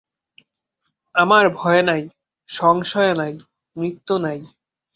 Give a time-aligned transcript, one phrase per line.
[1.15, 2.01] আমার ভয় নাই,
[2.49, 3.33] সংশয় নাই,
[3.75, 4.39] মৃত্যু নাই।